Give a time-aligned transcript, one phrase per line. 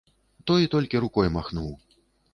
[0.51, 1.71] Той толькі рукой махнуў.